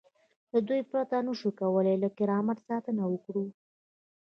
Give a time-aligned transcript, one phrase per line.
[0.51, 3.45] له دوی پرته نشو کولای له کرامت ساتنه وکړو.